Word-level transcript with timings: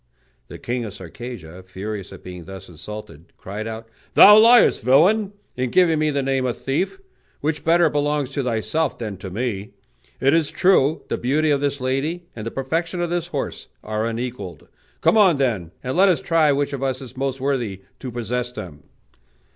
The 0.47 0.57
king 0.57 0.83
of 0.83 0.93
Circassia, 0.95 1.61
furious 1.61 2.11
at 2.11 2.23
being 2.23 2.45
thus 2.45 2.67
insulted, 2.67 3.33
cried 3.37 3.67
out, 3.67 3.87
"Thou 4.15 4.35
liest, 4.39 4.81
villain, 4.81 5.31
in 5.55 5.69
giving 5.69 5.99
me 5.99 6.09
the 6.09 6.23
name 6.23 6.43
of 6.43 6.57
thief, 6.57 6.97
which 7.39 7.63
better 7.63 7.87
belongs 7.87 8.29
to 8.31 8.41
thyself 8.41 8.97
than 8.97 9.15
to 9.17 9.29
me. 9.29 9.73
It 10.19 10.33
is 10.33 10.49
true, 10.49 11.03
the 11.09 11.19
beauty 11.19 11.51
of 11.51 11.61
this 11.61 11.79
lady 11.79 12.23
and 12.35 12.47
the 12.47 12.49
perfection 12.49 12.99
of 12.99 13.11
this 13.11 13.27
horse 13.27 13.67
are 13.83 14.07
unequalled; 14.07 14.67
come 15.01 15.17
on, 15.19 15.37
then, 15.37 15.69
and 15.83 15.95
let 15.95 16.09
us 16.09 16.19
try 16.19 16.51
which 16.51 16.73
of 16.73 16.81
us 16.81 16.99
is 16.99 17.15
most 17.15 17.39
worthy 17.39 17.83
to 17.99 18.09
possess 18.09 18.51
them." 18.51 18.81